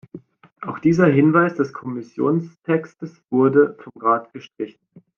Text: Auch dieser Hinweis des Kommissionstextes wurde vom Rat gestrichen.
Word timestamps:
Auch 0.61 0.79
dieser 0.79 1.05
Hinweis 1.05 1.53
des 1.53 1.73
Kommissionstextes 1.73 3.21
wurde 3.29 3.77
vom 3.83 4.01
Rat 4.01 4.33
gestrichen. 4.33 4.81